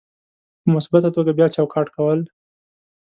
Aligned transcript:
په 0.61 0.67
مثبته 0.75 1.09
توګه 1.15 1.31
بیا 1.37 1.47
چوکاټ 1.55 1.87
کول: 1.95 2.19